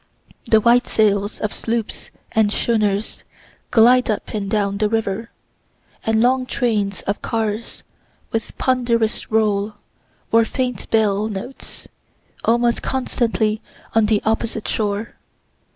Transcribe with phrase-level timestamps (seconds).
[0.47, 3.23] The white sails of sloops and schooners
[3.69, 5.29] glide up and down the river;
[6.03, 7.83] and long trains of cars,
[8.31, 9.75] with ponderous roll,
[10.31, 11.87] or faint bell notes,
[12.43, 13.61] almost constantly
[13.93, 15.17] on the opposite shore.